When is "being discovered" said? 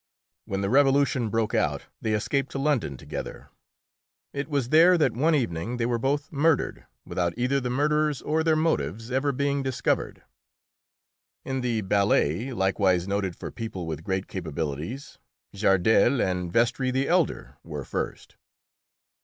9.31-10.23